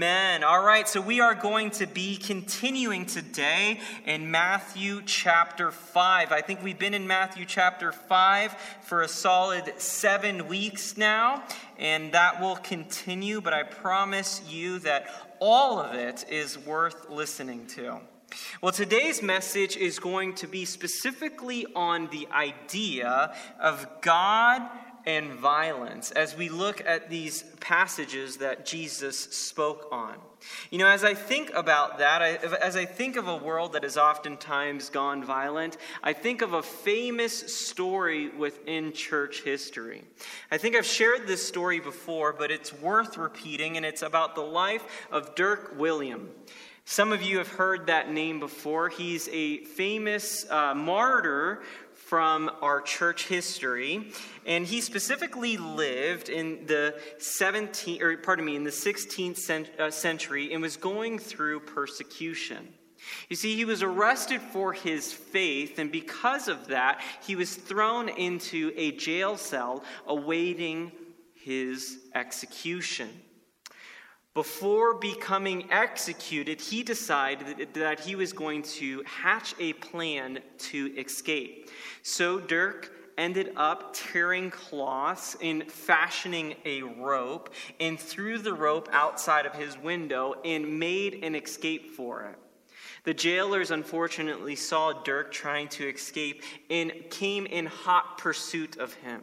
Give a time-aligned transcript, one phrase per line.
[0.00, 0.44] Amen.
[0.44, 6.32] All right, so we are going to be continuing today in Matthew chapter 5.
[6.32, 11.44] I think we've been in Matthew chapter 5 for a solid seven weeks now,
[11.78, 15.04] and that will continue, but I promise you that
[15.38, 18.00] all of it is worth listening to.
[18.62, 24.62] Well, today's message is going to be specifically on the idea of God
[25.06, 30.14] and violence as we look at these passages that Jesus spoke on.
[30.70, 33.82] You know, as I think about that, I, as I think of a world that
[33.82, 40.02] has oftentimes gone violent, I think of a famous story within church history.
[40.50, 44.40] I think I've shared this story before, but it's worth repeating, and it's about the
[44.40, 46.30] life of Dirk Willems.
[46.86, 48.88] Some of you have heard that name before.
[48.88, 51.62] He's a famous uh, martyr
[52.10, 54.10] from our church history,
[54.44, 60.52] and he specifically lived in the 17th, or pardon me, in the 16th uh, century
[60.52, 62.66] and was going through persecution.
[63.28, 68.08] You see, he was arrested for his faith, and because of that, he was thrown
[68.08, 70.90] into a jail cell awaiting
[71.36, 73.08] his execution.
[74.32, 81.68] Before becoming executed, he decided that he was going to hatch a plan to escape.
[82.02, 89.46] So Dirk ended up tearing cloths and fashioning a rope and threw the rope outside
[89.46, 92.38] of his window and made an escape for it.
[93.02, 99.22] The jailers unfortunately saw Dirk trying to escape and came in hot pursuit of him.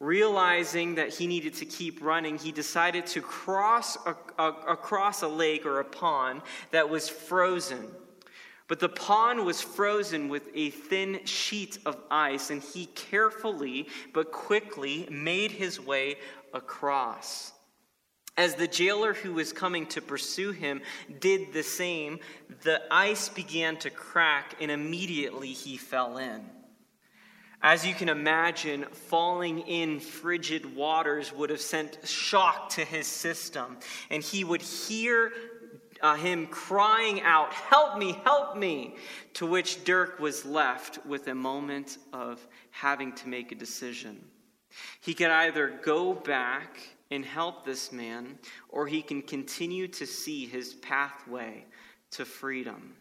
[0.00, 5.28] Realizing that he needed to keep running, he decided to cross a, a, across a
[5.28, 7.86] lake or a pond that was frozen.
[8.66, 14.32] But the pond was frozen with a thin sheet of ice, and he carefully but
[14.32, 16.16] quickly made his way
[16.54, 17.52] across.
[18.38, 20.80] As the jailer who was coming to pursue him
[21.18, 22.20] did the same,
[22.62, 26.40] the ice began to crack, and immediately he fell in.
[27.62, 33.78] As you can imagine, falling in frigid waters would have sent shock to his system,
[34.08, 35.32] and he would hear
[36.00, 38.96] uh, him crying out, Help me, help me!
[39.34, 44.24] To which Dirk was left with a moment of having to make a decision.
[45.00, 46.78] He could either go back
[47.10, 48.38] and help this man,
[48.68, 51.66] or he can continue to see his pathway
[52.12, 52.94] to freedom.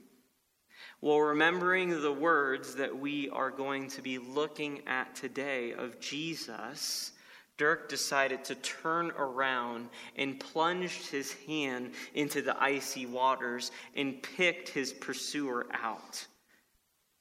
[1.01, 7.13] Well, remembering the words that we are going to be looking at today of Jesus,
[7.55, 9.87] Dirk decided to turn around
[10.17, 16.27] and plunged his hand into the icy waters and picked his pursuer out.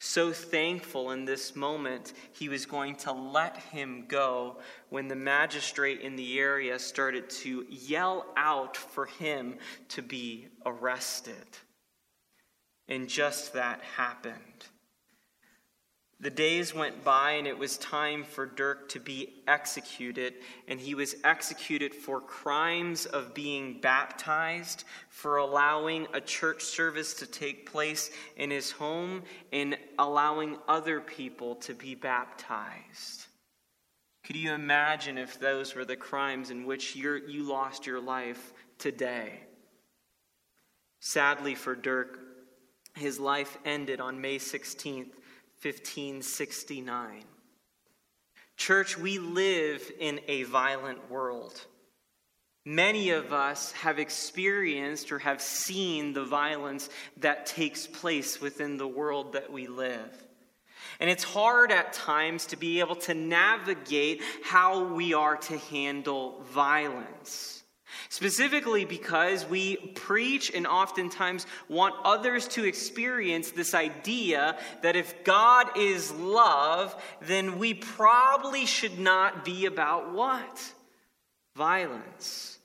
[0.01, 4.59] So thankful in this moment, he was going to let him go
[4.91, 9.57] when the magistrate in the area started to yell out for him
[9.91, 11.47] to be arrested.
[12.89, 14.35] And just that happened.
[16.21, 20.35] The days went by, and it was time for Dirk to be executed.
[20.67, 27.27] And he was executed for crimes of being baptized, for allowing a church service to
[27.27, 29.23] take place in his home,
[29.53, 33.27] and allowing other people to be baptized.
[34.25, 39.41] Could you imagine if those were the crimes in which you lost your life today?
[40.99, 42.19] Sadly for Dirk,
[42.99, 45.13] his life ended on May 16th,
[45.63, 47.25] 1569.
[48.57, 51.61] Church, we live in a violent world.
[52.65, 58.87] Many of us have experienced or have seen the violence that takes place within the
[58.87, 60.13] world that we live.
[61.01, 66.43] And it's hard at times to be able to navigate how we are to handle
[66.53, 67.58] violence.
[68.11, 75.77] Specifically because we preach and oftentimes want others to experience this idea that if God
[75.77, 80.73] is love, then we probably should not be about what?
[81.55, 82.58] Violence.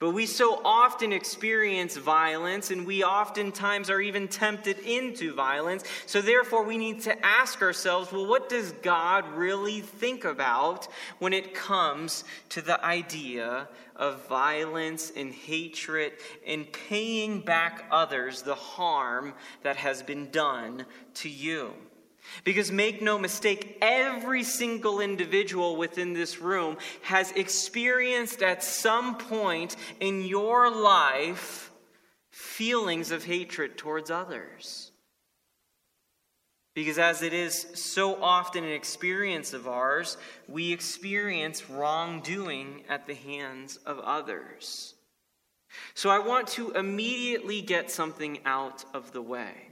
[0.00, 5.82] But we so often experience violence, and we oftentimes are even tempted into violence.
[6.06, 10.86] So, therefore, we need to ask ourselves well, what does God really think about
[11.18, 16.12] when it comes to the idea of violence and hatred
[16.46, 19.34] and paying back others the harm
[19.64, 21.72] that has been done to you?
[22.44, 29.76] Because make no mistake, every single individual within this room has experienced at some point
[30.00, 31.70] in your life
[32.30, 34.92] feelings of hatred towards others.
[36.74, 40.16] Because as it is so often an experience of ours,
[40.46, 44.94] we experience wrongdoing at the hands of others.
[45.94, 49.67] So I want to immediately get something out of the way.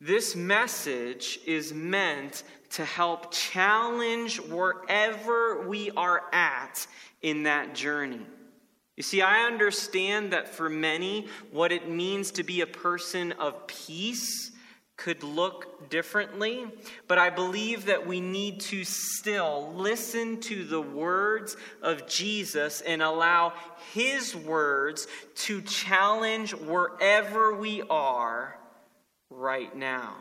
[0.00, 6.86] This message is meant to help challenge wherever we are at
[7.22, 8.26] in that journey.
[8.96, 13.66] You see, I understand that for many, what it means to be a person of
[13.66, 14.52] peace
[14.96, 16.66] could look differently,
[17.08, 23.02] but I believe that we need to still listen to the words of Jesus and
[23.02, 23.54] allow
[23.92, 28.58] his words to challenge wherever we are
[29.36, 30.16] right now.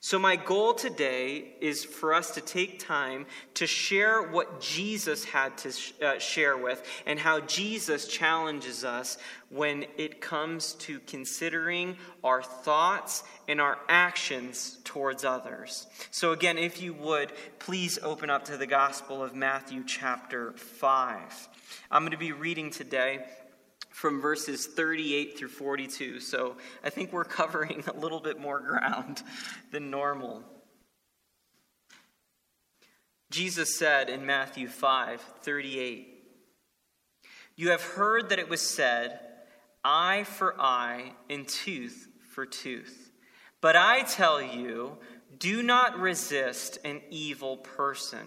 [0.00, 5.56] So, my goal today is for us to take time to share what Jesus had
[5.58, 11.96] to sh- uh, share with and how Jesus challenges us when it comes to considering
[12.22, 15.86] our thoughts and our actions towards others.
[16.10, 21.48] So, again, if you would, please open up to the Gospel of Matthew, chapter 5.
[21.90, 23.24] I'm going to be reading today
[23.96, 26.20] from verses 38 through 42.
[26.20, 29.22] So I think we're covering a little bit more ground
[29.72, 30.44] than normal.
[33.30, 36.08] Jesus said in Matthew 5 38,
[37.56, 39.18] You have heard that it was said,
[39.82, 43.10] eye for eye and tooth for tooth.
[43.62, 44.98] But I tell you,
[45.38, 48.26] do not resist an evil person.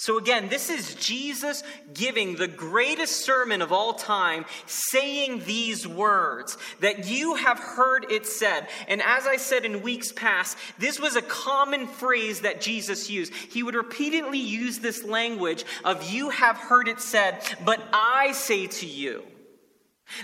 [0.00, 1.62] So, again, this is Jesus
[1.92, 8.24] giving the greatest sermon of all time, saying these words that you have heard it
[8.24, 8.68] said.
[8.88, 13.34] And as I said in weeks past, this was a common phrase that Jesus used.
[13.34, 18.68] He would repeatedly use this language of, You have heard it said, but I say
[18.68, 19.22] to you.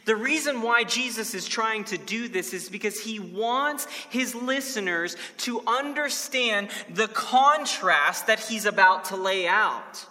[0.04, 5.16] The reason why Jesus is trying to do this is because he wants his listeners
[5.38, 10.06] to understand the contrast that he's about to lay out.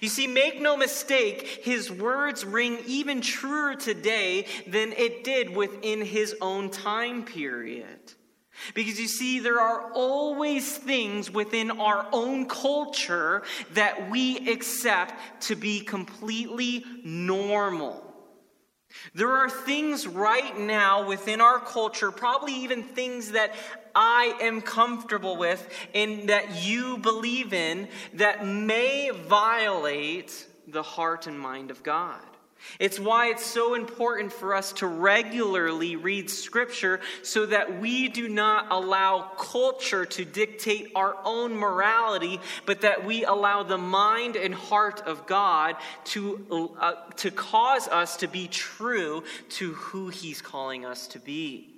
[0.00, 6.02] You see, make no mistake, his words ring even truer today than it did within
[6.02, 7.98] his own time period.
[8.74, 13.42] Because you see, there are always things within our own culture
[13.72, 18.11] that we accept to be completely normal.
[19.14, 23.54] There are things right now within our culture, probably even things that
[23.94, 31.38] I am comfortable with and that you believe in, that may violate the heart and
[31.38, 32.20] mind of God.
[32.78, 38.28] It's why it's so important for us to regularly read Scripture so that we do
[38.28, 44.54] not allow culture to dictate our own morality, but that we allow the mind and
[44.54, 50.84] heart of God to, uh, to cause us to be true to who He's calling
[50.84, 51.71] us to be.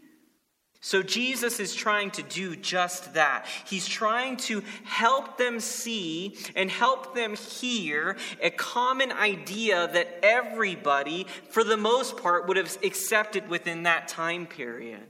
[0.84, 3.46] So Jesus is trying to do just that.
[3.64, 11.26] He's trying to help them see and help them hear a common idea that everybody,
[11.48, 15.00] for the most part, would have accepted within that time period.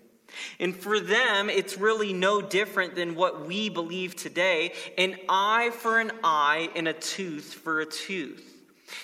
[0.60, 5.98] And for them, it's really no different than what we believe today an eye for
[5.98, 8.48] an eye and a tooth for a tooth.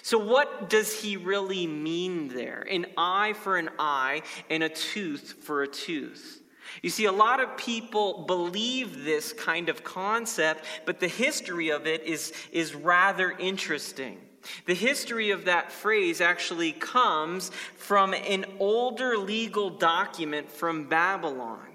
[0.03, 2.65] So, what does he really mean there?
[2.71, 6.40] An eye for an eye and a tooth for a tooth.
[6.83, 11.87] You see, a lot of people believe this kind of concept, but the history of
[11.87, 14.19] it is, is rather interesting.
[14.67, 21.70] The history of that phrase actually comes from an older legal document from Babylon.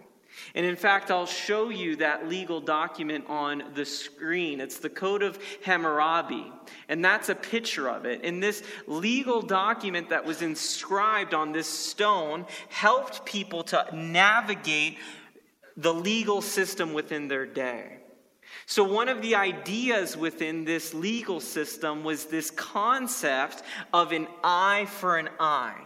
[0.55, 4.62] And in fact, I'll show you that legal document on the screen.
[4.62, 6.50] It's the Code of Hammurabi,
[6.88, 8.21] and that's a picture of it.
[8.24, 14.97] And this legal document that was inscribed on this stone helped people to navigate
[15.75, 17.97] the legal system within their day.
[18.65, 23.62] So, one of the ideas within this legal system was this concept
[23.93, 25.85] of an eye for an eye.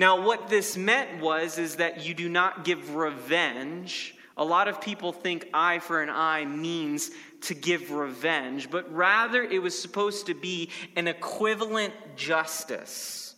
[0.00, 4.14] Now, what this meant was is that you do not give revenge.
[4.38, 7.10] A lot of people think eye for an eye means
[7.42, 13.34] to give revenge, but rather it was supposed to be an equivalent justice.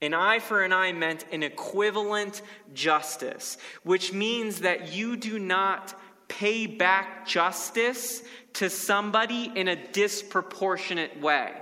[0.00, 2.40] An eye for an eye meant an equivalent
[2.72, 5.92] justice, which means that you do not
[6.26, 8.22] pay back justice
[8.54, 11.52] to somebody in a disproportionate way.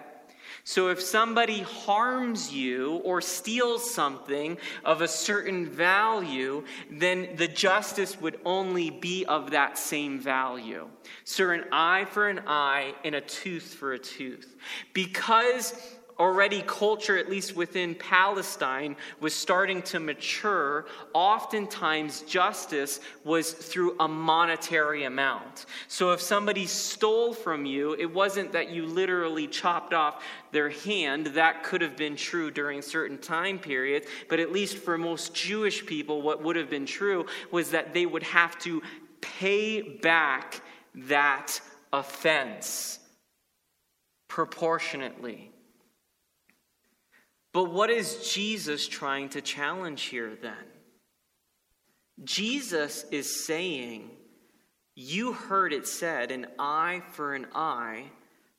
[0.71, 8.21] So if somebody harms you or steals something of a certain value, then the justice
[8.21, 10.87] would only be of that same value.
[11.25, 14.55] So an eye for an eye and a tooth for a tooth.
[14.93, 15.75] Because
[16.21, 20.85] already culture, at least within Palestine, was starting to mature,
[21.15, 25.65] oftentimes justice was through a monetary amount.
[25.89, 30.23] So if somebody stole from you, it wasn't that you literally chopped off
[30.53, 31.29] their hand.
[31.29, 35.87] That could have been true during certain time periods, but at least for most Jewish
[35.87, 38.83] people, what would have been true was that they would have to
[39.23, 40.61] pay back
[40.95, 41.61] that
[41.93, 42.99] offense
[44.29, 45.50] proportionately.
[47.52, 50.54] But what is Jesus trying to challenge here then?
[52.23, 54.11] Jesus is saying,
[54.95, 58.04] You heard it said, an eye for an eye,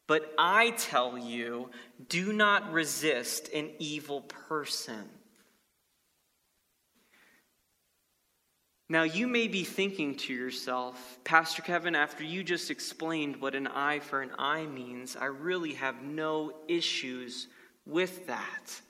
[0.08, 1.70] but I tell you,
[2.10, 5.08] do not resist an evil person.
[8.90, 13.68] Now, you may be thinking to yourself, Pastor Kevin, after you just explained what an
[13.68, 17.48] eye for an eye means, I really have no issues
[17.86, 18.82] with that.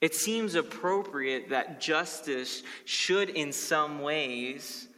[0.00, 4.88] It seems appropriate that justice should, in some ways,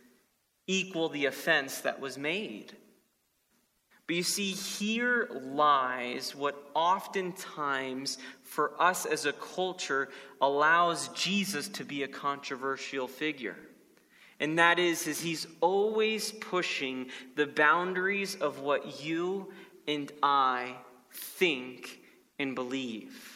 [0.66, 2.76] equal the offense that was made.
[4.06, 10.08] But you see, here lies what oftentimes, for us as a culture,
[10.40, 13.56] allows Jesus to be a controversial figure.
[14.40, 19.52] And that is, is he's always pushing the boundaries of what you
[19.86, 20.74] and I
[21.12, 22.00] think
[22.38, 23.29] and believe.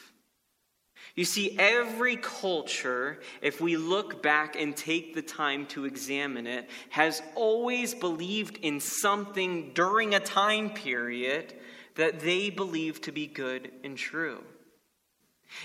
[1.15, 6.69] You see, every culture, if we look back and take the time to examine it,
[6.91, 11.55] has always believed in something during a time period
[11.95, 14.43] that they believe to be good and true.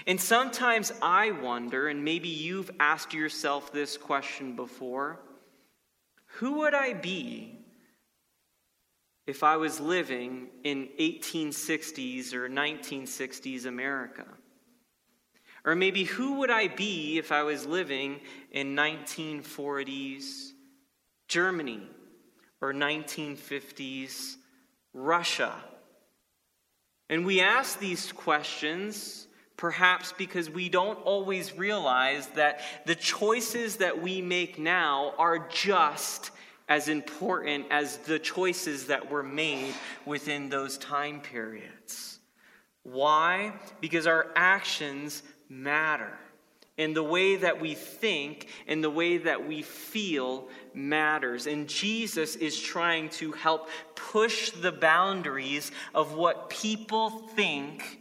[0.06, 5.20] And sometimes I wonder, and maybe you've asked yourself this question before
[6.34, 7.58] who would I be
[9.26, 14.26] if I was living in 1860s or 1960s America?
[15.66, 18.20] Or maybe who would I be if I was living
[18.52, 20.52] in 1940s
[21.28, 21.82] Germany
[22.62, 24.36] or 1950s
[24.94, 25.54] Russia?
[27.10, 34.02] And we ask these questions perhaps because we don't always realize that the choices that
[34.02, 36.32] we make now are just
[36.70, 39.74] as important as the choices that were made
[40.06, 42.20] within those time periods.
[42.84, 43.52] Why?
[43.82, 46.18] Because our actions matter.
[46.78, 51.46] And the way that we think and the way that we feel matters.
[51.46, 58.00] And Jesus is trying to help push the boundaries of what people think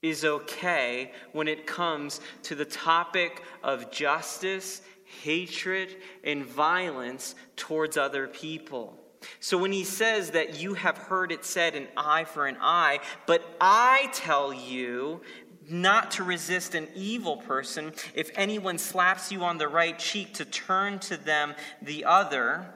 [0.00, 4.80] is okay when it comes to the topic of justice,
[5.22, 8.98] hatred, and violence towards other people.
[9.40, 13.00] So when he says that you have heard it said an eye for an eye,
[13.26, 15.20] but I tell you
[15.68, 17.92] not to resist an evil person.
[18.14, 22.66] If anyone slaps you on the right cheek, to turn to them the other.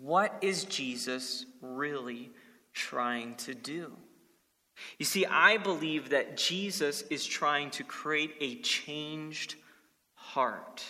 [0.00, 2.30] What is Jesus really
[2.72, 3.92] trying to do?
[4.98, 9.56] You see, I believe that Jesus is trying to create a changed
[10.14, 10.84] heart.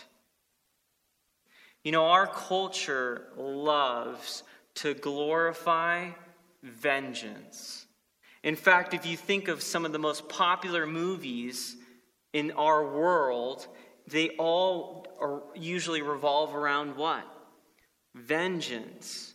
[1.84, 4.42] You know, our culture loves
[4.76, 6.10] to glorify
[6.62, 7.86] vengeance.
[8.42, 11.76] In fact, if you think of some of the most popular movies
[12.32, 13.66] in our world,
[14.06, 15.06] they all
[15.54, 17.24] usually revolve around what?
[18.14, 19.34] Vengeance.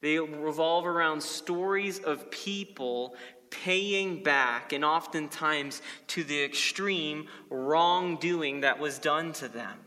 [0.00, 3.14] They revolve around stories of people
[3.50, 9.78] paying back, and oftentimes to the extreme wrongdoing that was done to them.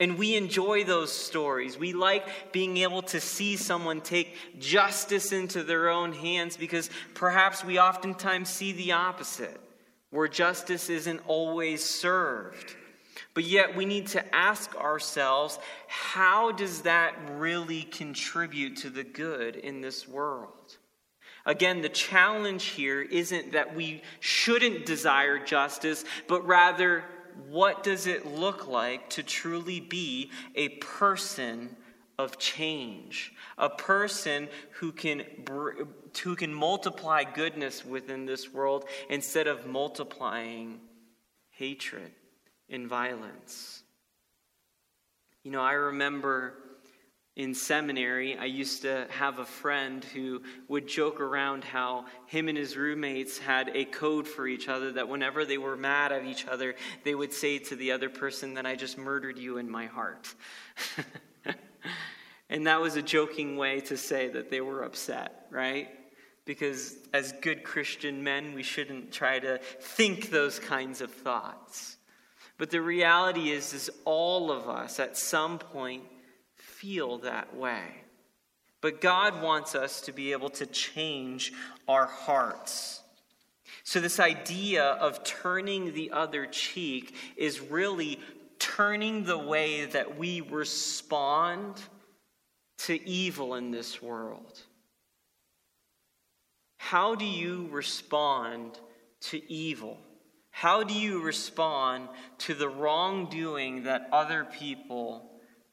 [0.00, 1.76] And we enjoy those stories.
[1.76, 7.64] We like being able to see someone take justice into their own hands because perhaps
[7.64, 9.60] we oftentimes see the opposite,
[10.10, 12.76] where justice isn't always served.
[13.34, 19.56] But yet we need to ask ourselves how does that really contribute to the good
[19.56, 20.78] in this world?
[21.44, 27.04] Again, the challenge here isn't that we shouldn't desire justice, but rather
[27.48, 31.76] what does it look like to truly be a person
[32.18, 33.32] of change?
[33.56, 35.24] A person who can,
[36.22, 40.80] who can multiply goodness within this world instead of multiplying
[41.50, 42.10] hatred
[42.68, 43.82] and violence.
[45.44, 46.54] You know, I remember
[47.38, 52.58] in seminary, I used to have a friend who would joke around how him and
[52.58, 56.48] his roommates had a code for each other that whenever they were mad at each
[56.48, 59.86] other, they would say to the other person that I just murdered you in my
[59.86, 60.34] heart.
[62.50, 65.88] and that was a joking way to say that they were upset, right?
[66.44, 71.98] Because as good Christian men, we shouldn't try to think those kinds of thoughts.
[72.56, 76.02] But the reality is is all of us at some point
[76.80, 77.82] feel that way.
[78.80, 81.52] But God wants us to be able to change
[81.88, 83.02] our hearts.
[83.82, 88.20] So, this idea of turning the other cheek is really
[88.58, 91.80] turning the way that we respond
[92.78, 94.60] to evil in this world.
[96.76, 98.78] How do you respond
[99.22, 99.98] to evil?
[100.50, 102.08] How do you respond
[102.38, 105.27] to the wrongdoing that other people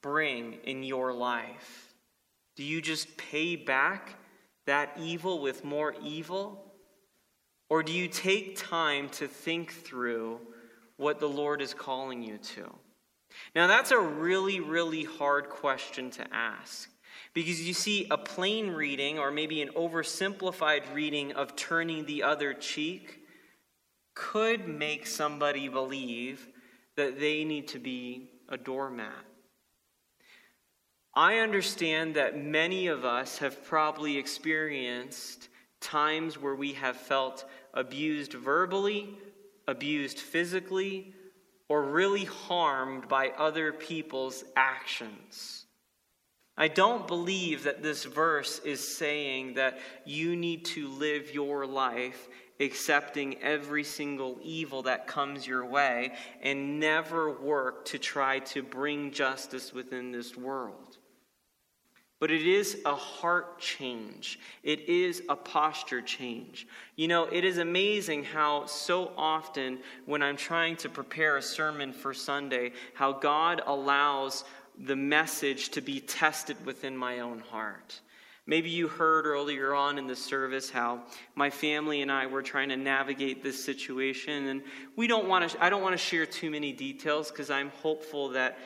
[0.05, 1.95] bring in your life?
[2.55, 4.19] Do you just pay back
[4.67, 6.63] that evil with more evil?
[7.71, 10.39] Or do you take time to think through
[10.97, 12.71] what the Lord is calling you to?
[13.55, 16.87] Now, that's a really, really hard question to ask.
[17.33, 22.53] Because you see, a plain reading, or maybe an oversimplified reading of turning the other
[22.53, 23.21] cheek,
[24.13, 26.47] could make somebody believe
[26.95, 29.25] that they need to be a doormat.
[31.15, 35.47] I understand that many of us have probably experienced
[35.79, 39.17] times where we have felt abused verbally,
[39.67, 41.13] abused physically,
[41.69, 45.65] or really harmed by other people's actions.
[46.57, 52.27] I don't believe that this verse is saying that you need to live your life
[52.59, 59.11] accepting every single evil that comes your way and never work to try to bring
[59.11, 60.94] justice within this world.
[62.19, 64.39] But it is a heart change.
[64.63, 66.65] It is a posture change.
[66.95, 71.91] You know, it is amazing how so often when I'm trying to prepare a sermon
[71.91, 74.45] for Sunday, how God allows
[74.77, 77.99] the message to be tested within my own heart.
[78.47, 81.01] Maybe you heard earlier on in the service how
[81.33, 84.61] my family and I were trying to navigate this situation and
[84.95, 88.29] we don't want to I don't want to share too many details because I'm hopeful
[88.29, 88.59] that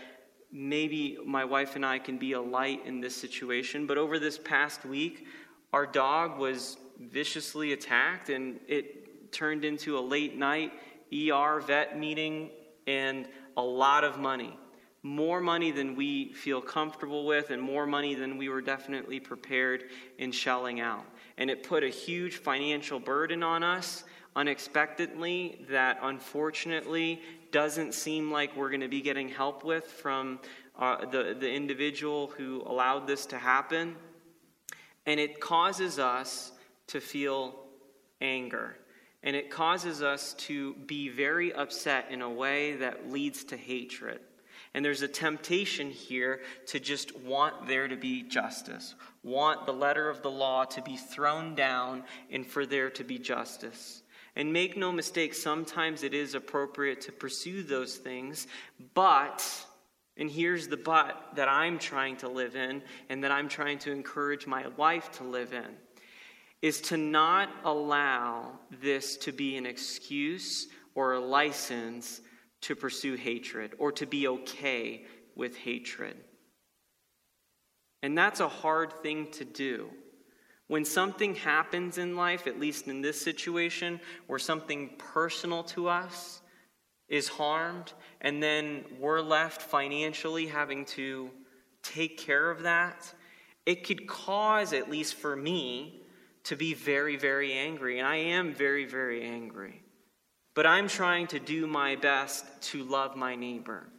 [0.51, 3.85] maybe my wife and I can be a light in this situation.
[3.85, 5.27] But over this past week,
[5.73, 10.73] our dog was viciously attacked, and it turned into a late night
[11.13, 12.49] ER vet meeting
[12.87, 14.57] and a lot of money.
[15.01, 19.85] More money than we feel comfortable with, and more money than we were definitely prepared
[20.17, 21.05] in shelling out.
[21.37, 24.03] And it put a huge financial burden on us
[24.35, 30.39] unexpectedly that unfortunately doesn't seem like we're going to be getting help with from
[30.77, 33.95] uh, the, the individual who allowed this to happen.
[35.05, 36.51] And it causes us
[36.87, 37.55] to feel
[38.21, 38.75] anger.
[39.23, 44.21] And it causes us to be very upset in a way that leads to hatred.
[44.73, 50.09] And there's a temptation here to just want there to be justice, want the letter
[50.09, 54.03] of the law to be thrown down, and for there to be justice.
[54.35, 58.47] And make no mistake, sometimes it is appropriate to pursue those things,
[58.93, 59.43] but,
[60.17, 63.91] and here's the but that I'm trying to live in and that I'm trying to
[63.91, 65.75] encourage my wife to live in,
[66.61, 72.21] is to not allow this to be an excuse or a license
[72.61, 76.17] to pursue hatred or to be okay with hatred.
[78.01, 79.89] And that's a hard thing to do.
[80.69, 86.41] When something happens in life, at least in this situation, where something personal to us
[87.07, 91.31] is harmed, and then we're left financially having to
[91.81, 93.11] take care of that,
[93.65, 96.03] it could cause, at least for me,
[96.43, 97.97] to be very, very angry.
[97.97, 99.81] And I am very, very angry.
[100.53, 103.89] But I'm trying to do my best to love my neighbor,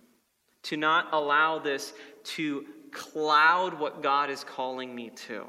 [0.64, 1.92] to not allow this
[2.36, 5.48] to cloud what God is calling me to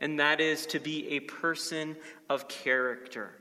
[0.00, 1.96] and that is to be a person
[2.28, 3.36] of character.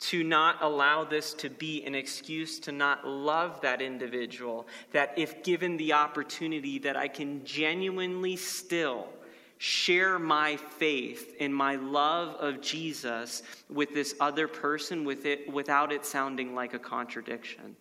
[0.00, 5.42] To not allow this to be an excuse to not love that individual, that if
[5.42, 9.08] given the opportunity, that I can genuinely still
[9.58, 15.92] share my faith and my love of Jesus with this other person with it, without
[15.92, 17.74] it sounding like a contradiction.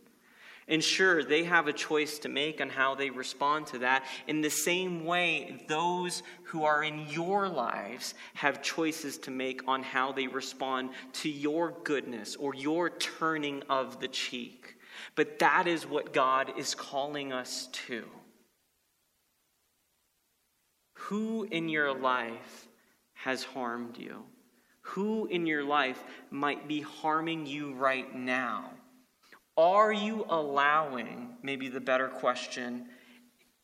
[0.68, 4.04] And sure, they have a choice to make on how they respond to that.
[4.28, 9.84] In the same way, those who are in your lives have choices to make on
[9.84, 14.78] how they respond to your goodness or your turning of the cheek.
[15.16, 18.06] But that is what God is calling us to.
[21.06, 22.68] who in your life
[23.14, 24.24] has harmed you?
[24.82, 28.72] Who in your life might be harming you right now?
[29.58, 32.88] Are you allowing, maybe the better question,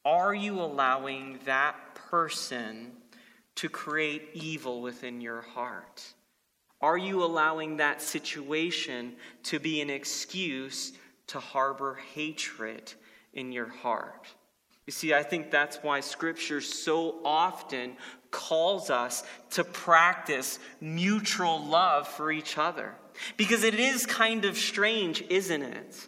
[0.05, 2.93] are you allowing that person
[3.55, 6.03] to create evil within your heart?
[6.81, 10.93] Are you allowing that situation to be an excuse
[11.27, 12.93] to harbor hatred
[13.33, 14.27] in your heart?
[14.87, 17.97] You see, I think that's why Scripture so often
[18.31, 22.95] calls us to practice mutual love for each other.
[23.37, 26.07] Because it is kind of strange, isn't it?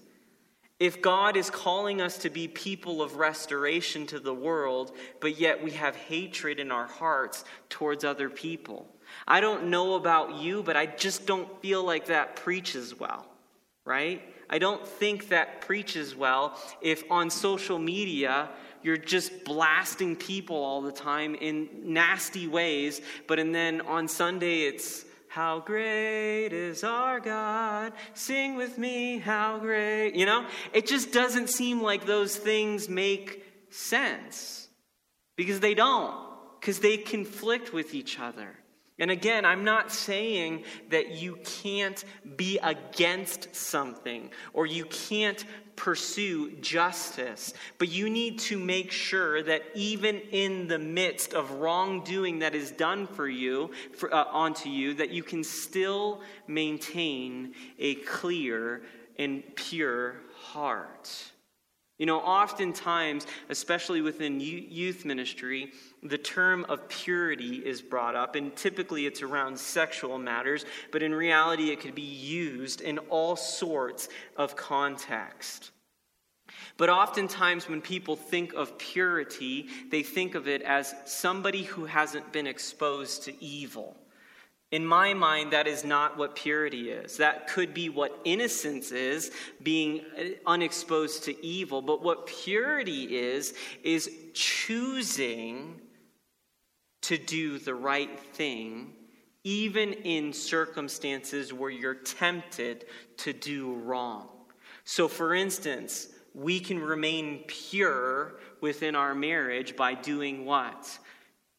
[0.80, 5.64] If God is calling us to be people of restoration to the world, but yet
[5.64, 8.88] we have hatred in our hearts towards other people.
[9.28, 13.26] I don't know about you, but I just don't feel like that preaches well,
[13.86, 14.22] right?
[14.50, 18.50] I don't think that preaches well if on social media
[18.82, 24.64] you're just blasting people all the time in nasty ways, but and then on Sunday
[24.64, 27.94] it's how great is our God?
[28.14, 30.14] Sing with me, how great.
[30.14, 34.68] You know, it just doesn't seem like those things make sense
[35.36, 36.16] because they don't,
[36.60, 38.60] because they conflict with each other.
[39.00, 42.04] And again, I'm not saying that you can't
[42.36, 45.44] be against something or you can't
[45.76, 52.40] pursue justice, but you need to make sure that even in the midst of wrongdoing
[52.40, 57.96] that is done for you, for, uh, onto you, that you can still maintain a
[57.96, 58.84] clear
[59.18, 61.33] and pure heart.
[62.00, 68.56] You know, oftentimes, especially within youth ministry, the term of purity is brought up, and
[68.56, 74.10] typically it's around sexual matters, but in reality, it could be used in all sorts
[74.38, 75.72] of context.
[76.78, 82.34] But oftentimes, when people think of purity, they think of it as somebody who hasn't
[82.34, 83.96] been exposed to evil.
[84.74, 87.18] In my mind, that is not what purity is.
[87.18, 89.30] That could be what innocence is,
[89.62, 91.80] being uh, unexposed to evil.
[91.80, 95.80] But what purity is, is choosing
[97.04, 98.94] to do the right thing,
[99.44, 102.86] even in circumstances where you're tempted
[103.18, 104.28] to do wrong.
[104.86, 110.98] So, for instance, we can remain pure within our marriage by doing what?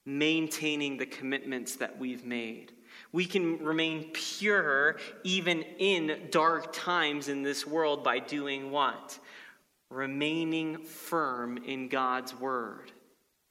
[0.05, 2.73] Maintaining the commitments that we've made.
[3.15, 9.21] We can remain pure even in dark times in this world by doing what?
[9.89, 12.91] Remaining firm in God's word.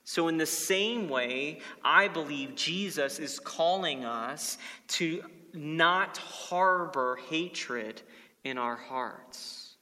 [0.04, 4.58] So, in the same way, I believe Jesus is calling us
[4.89, 5.23] to
[5.54, 8.02] not harbor hatred
[8.43, 9.78] in our hearts.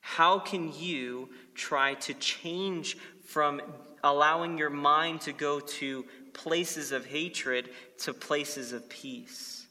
[0.00, 3.62] How can you try to change from
[4.02, 9.66] allowing your mind to go to places of hatred to places of peace?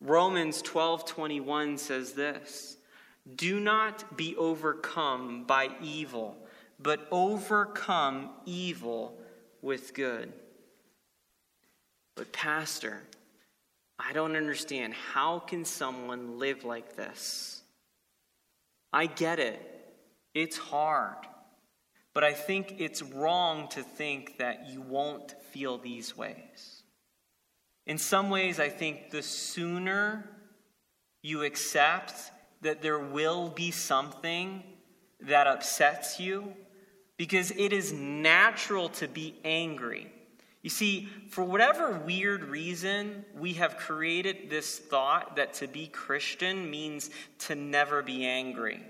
[0.00, 2.76] Romans 12:21 says this,
[3.34, 6.46] "Do not be overcome by evil."
[6.78, 9.18] but overcome evil
[9.62, 10.32] with good.
[12.14, 13.02] But, Pastor,
[13.98, 14.94] I don't understand.
[14.94, 17.62] How can someone live like this?
[18.92, 19.60] I get it,
[20.34, 21.16] it's hard.
[22.16, 26.82] But I think it's wrong to think that you won't feel these ways.
[27.84, 30.26] In some ways, I think the sooner
[31.20, 32.14] you accept
[32.62, 34.62] that there will be something
[35.20, 36.54] that upsets you,
[37.18, 40.10] because it is natural to be angry.
[40.62, 46.70] You see, for whatever weird reason, we have created this thought that to be Christian
[46.70, 48.80] means to never be angry.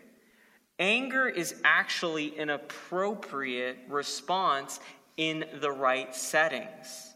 [0.79, 4.79] Anger is actually an appropriate response
[5.17, 7.15] in the right settings.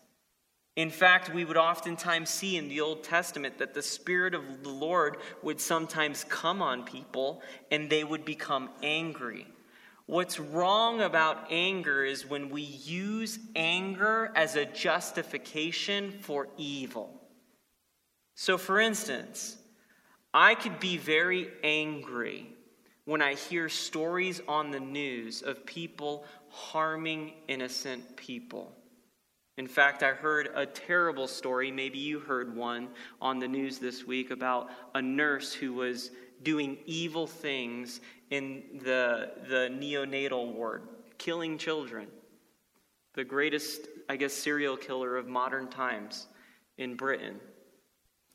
[0.77, 4.71] In fact, we would oftentimes see in the Old Testament that the Spirit of the
[4.71, 9.47] Lord would sometimes come on people and they would become angry.
[10.07, 17.21] What's wrong about anger is when we use anger as a justification for evil.
[18.35, 19.59] So, for instance,
[20.33, 22.55] I could be very angry
[23.05, 28.77] when I hear stories on the news of people harming innocent people.
[29.57, 32.89] In fact, I heard a terrible story, maybe you heard one
[33.21, 36.11] on the news this week, about a nurse who was
[36.43, 40.85] doing evil things in the, the neonatal ward,
[41.19, 42.07] killing children.
[43.15, 46.27] The greatest, I guess, serial killer of modern times
[46.79, 47.41] in Britain,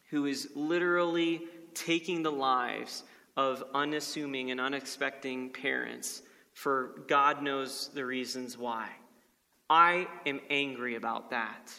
[0.09, 1.41] who is literally
[1.73, 3.03] taking the lives
[3.37, 6.21] of unassuming and unexpecting parents
[6.53, 8.89] for God knows the reasons why.
[9.69, 11.73] I am angry about that.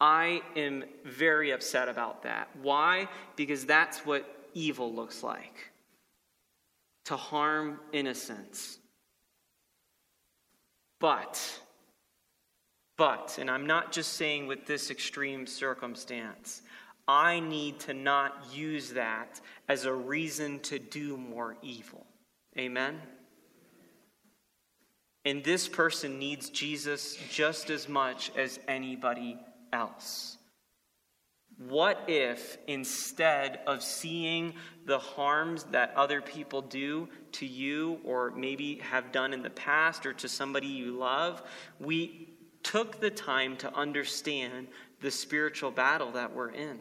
[0.00, 2.48] I am very upset about that.
[2.62, 3.08] Why?
[3.36, 5.70] Because that's what evil looks like
[7.04, 8.78] to harm innocence.
[11.00, 11.40] But,
[12.96, 16.62] but, and I'm not just saying with this extreme circumstance,
[17.08, 22.06] I need to not use that as a reason to do more evil.
[22.58, 23.00] Amen?
[25.24, 29.38] And this person needs Jesus just as much as anybody
[29.72, 30.36] else.
[31.56, 34.54] What if instead of seeing
[34.86, 40.06] the harms that other people do to you or maybe have done in the past
[40.06, 41.42] or to somebody you love,
[41.80, 42.28] we
[42.62, 44.68] took the time to understand
[45.00, 46.78] the spiritual battle that we're in?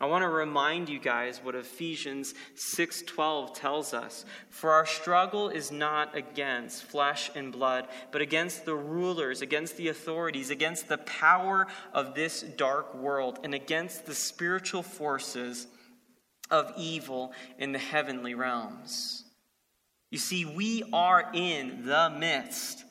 [0.00, 4.24] I want to remind you guys what Ephesians 6:12 tells us.
[4.50, 9.88] For our struggle is not against flesh and blood, but against the rulers, against the
[9.88, 15.68] authorities, against the power of this dark world, and against the spiritual forces
[16.50, 19.24] of evil in the heavenly realms.
[20.10, 22.84] You see, we are in the midst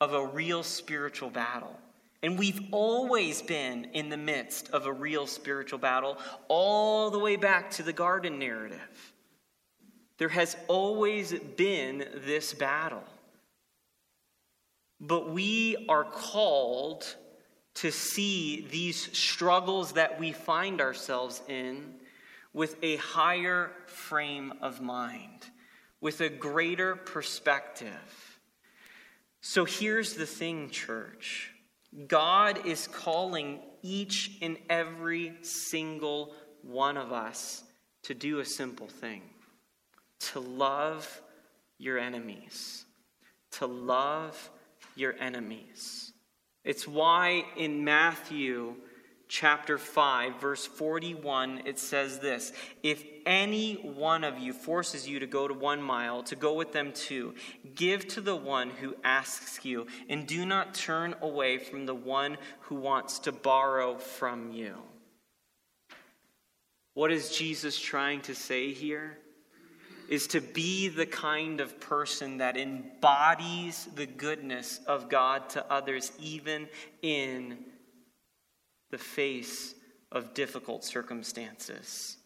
[0.00, 1.78] of a real spiritual battle.
[2.22, 7.36] And we've always been in the midst of a real spiritual battle, all the way
[7.36, 9.12] back to the garden narrative.
[10.18, 13.02] There has always been this battle.
[15.00, 17.16] But we are called
[17.74, 21.94] to see these struggles that we find ourselves in
[22.52, 25.46] with a higher frame of mind,
[26.00, 28.38] with a greater perspective.
[29.40, 31.51] So here's the thing, church.
[32.06, 37.64] God is calling each and every single one of us
[38.04, 39.22] to do a simple thing
[40.20, 41.20] to love
[41.78, 42.84] your enemies.
[43.52, 44.50] To love
[44.94, 46.12] your enemies.
[46.64, 48.76] It's why in Matthew
[49.32, 55.26] chapter 5, verse 41, it says this If any one of you forces you to
[55.26, 57.34] go to one mile, to go with them two,
[57.74, 62.36] give to the one who asks you, and do not turn away from the one
[62.60, 64.76] who wants to borrow from you.
[66.92, 69.16] What is Jesus trying to say here?
[70.10, 76.12] Is to be the kind of person that embodies the goodness of God to others,
[76.20, 76.68] even
[77.00, 77.56] in
[78.92, 79.74] the face
[80.12, 82.18] of difficult circumstances.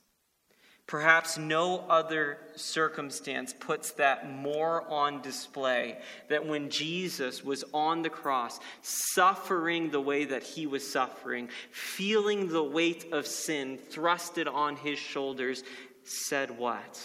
[0.87, 5.99] Perhaps no other circumstance puts that more on display
[6.29, 12.49] that when Jesus was on the cross, suffering the way that he was suffering, feeling
[12.49, 15.65] the weight of sin thrusted on his shoulders,
[16.05, 17.01] said what?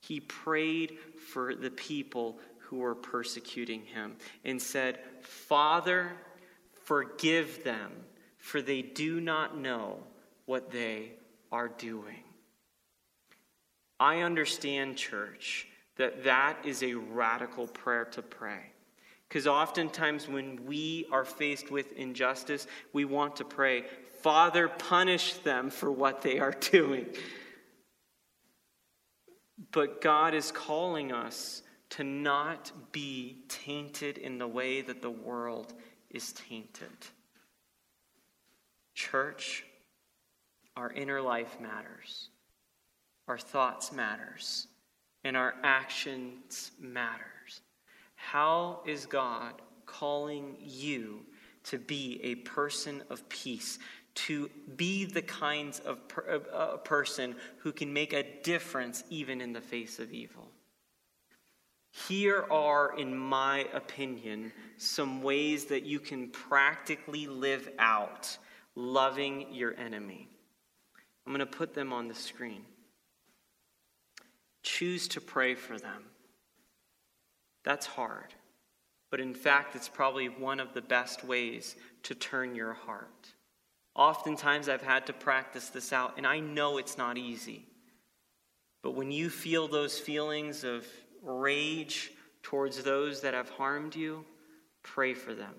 [0.00, 0.98] He prayed
[1.32, 6.12] for the people who were persecuting him and said, Father,
[6.84, 7.90] forgive them
[8.44, 9.96] for they do not know
[10.44, 11.12] what they
[11.50, 12.22] are doing.
[13.98, 18.60] I understand, church, that that is a radical prayer to pray.
[19.26, 23.86] Because oftentimes when we are faced with injustice, we want to pray,
[24.20, 27.06] Father, punish them for what they are doing.
[29.72, 35.72] But God is calling us to not be tainted in the way that the world
[36.10, 36.90] is tainted.
[38.94, 39.64] Church,
[40.76, 42.28] our inner life matters.
[43.28, 44.68] Our thoughts matters.
[45.24, 47.62] And our actions matters.
[48.14, 49.54] How is God
[49.86, 51.20] calling you
[51.64, 53.78] to be a person of peace,
[54.14, 59.52] to be the kinds of per, uh, person who can make a difference even in
[59.52, 60.48] the face of evil?
[62.08, 68.36] Here are, in my opinion, some ways that you can practically live out
[68.74, 70.28] loving your enemy.
[71.26, 72.62] I'm going to put them on the screen.
[74.62, 76.04] Choose to pray for them.
[77.64, 78.34] That's hard.
[79.10, 83.32] But in fact, it's probably one of the best ways to turn your heart.
[83.94, 87.66] Oftentimes, I've had to practice this out, and I know it's not easy.
[88.82, 90.84] But when you feel those feelings of
[91.22, 92.10] rage
[92.42, 94.24] towards those that have harmed you,
[94.82, 95.54] pray for them.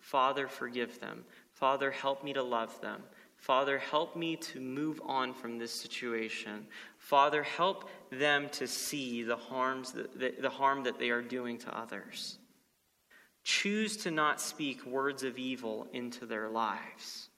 [0.00, 1.24] Father, forgive them.
[1.62, 3.04] Father, help me to love them.
[3.36, 6.66] Father, help me to move on from this situation.
[6.98, 11.58] Father, help them to see the, harms that, the, the harm that they are doing
[11.58, 12.38] to others.
[13.44, 17.28] Choose to not speak words of evil into their lives.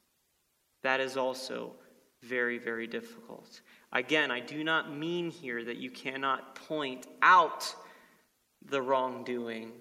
[0.83, 1.73] That is also
[2.23, 3.61] very, very difficult.
[3.93, 7.75] Again, I do not mean here that you cannot point out
[8.65, 9.73] the wrongdoing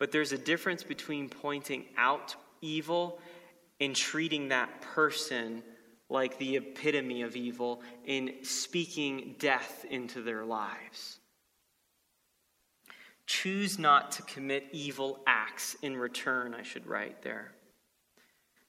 [0.00, 3.20] But there's a difference between pointing out evil
[3.80, 5.62] and treating that person
[6.08, 11.18] like the epitome of evil in speaking death into their lives.
[13.26, 17.52] Choose not to commit evil acts in return, I should write there.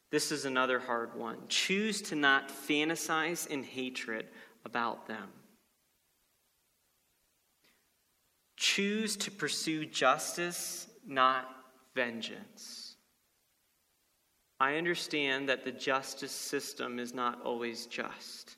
[0.09, 1.37] This is another hard one.
[1.47, 4.27] Choose to not fantasize in hatred
[4.65, 5.29] about them.
[8.55, 11.45] Choose to pursue justice, not
[11.93, 12.86] vengeance.
[14.59, 18.57] I understand that the justice system is not always just.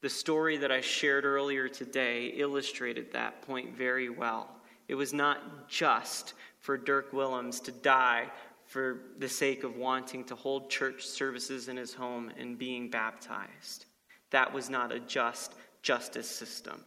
[0.00, 4.48] The story that I shared earlier today illustrated that point very well.
[4.86, 8.30] It was not just for Dirk Willems to die
[8.64, 13.86] for the sake of wanting to hold church services in his home and being baptized.
[14.30, 16.84] That was not a just justice system.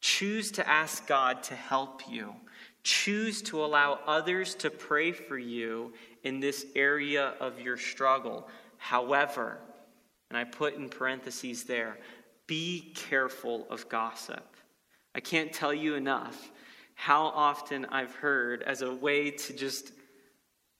[0.00, 2.34] Choose to ask God to help you.
[2.82, 5.92] Choose to allow others to pray for you
[6.24, 8.48] in this area of your struggle.
[8.76, 9.58] However,
[10.28, 11.98] and I put in parentheses there,
[12.46, 14.56] be careful of gossip.
[15.14, 16.50] I can't tell you enough
[16.94, 19.92] how often I've heard as a way to just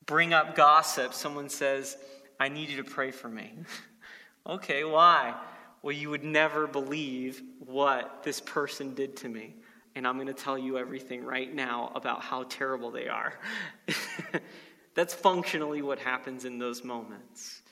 [0.07, 1.97] bring up gossip, someone says,
[2.41, 3.53] I need you to pray for me.
[4.47, 5.35] okay, why?
[5.83, 9.57] Well, you would never believe what this person did to me.
[9.95, 13.35] And I'm going to tell you everything right now about how terrible they are.
[14.95, 17.63] That's functionally what happens in those moments.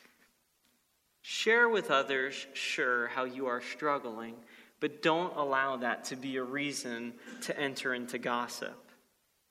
[1.23, 4.35] Share with others, sure, how you are struggling,
[4.81, 8.91] but don't allow that to be a reason to enter into gossip.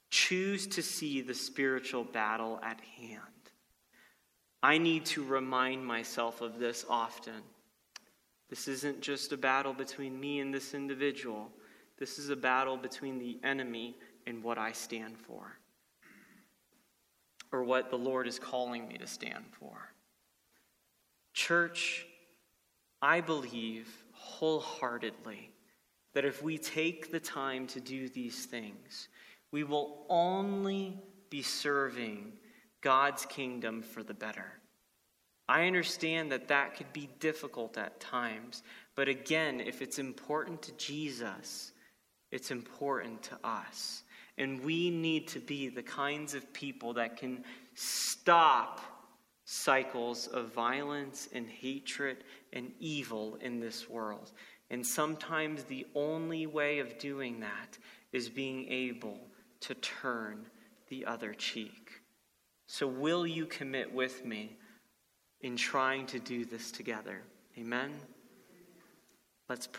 [0.10, 3.22] Choose to see the spiritual battle at hand.
[4.62, 7.42] I need to remind myself of this often.
[8.50, 11.52] This isn't just a battle between me and this individual.
[12.00, 15.58] This is a battle between the enemy and what I stand for,
[17.52, 19.92] or what the Lord is calling me to stand for.
[21.34, 22.06] Church,
[23.02, 25.52] I believe wholeheartedly
[26.14, 29.10] that if we take the time to do these things,
[29.52, 30.98] we will only
[31.30, 32.34] be serving
[32.82, 34.54] God's kingdom for the better.
[35.48, 38.64] I understand that that could be difficult at times,
[38.96, 41.74] but again, if it's important to Jesus,
[42.32, 44.04] it's important to us.
[44.38, 47.44] And we need to be the kinds of people that can
[47.76, 48.82] stop
[49.44, 54.32] cycles of violence and hatred and evil in this world.
[54.70, 57.78] And sometimes the only way of doing that
[58.12, 59.20] is being able
[59.62, 60.46] to turn
[60.90, 62.02] the other cheek.
[62.68, 64.58] So, will you commit with me?
[65.42, 67.22] in trying to do this together.
[67.58, 67.92] Amen?
[69.48, 69.68] Let's pray.